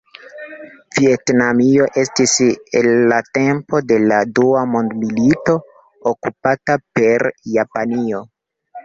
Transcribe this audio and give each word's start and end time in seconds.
Vjetnamio 0.93 1.89
estis 2.03 2.31
en 2.79 2.87
la 3.11 3.19
tempo 3.39 3.81
de 3.91 3.97
la 4.13 4.17
dua 4.39 4.63
mondmilito 4.71 5.55
okupata 6.13 6.79
per 7.01 7.27
Japanio. 7.59 8.25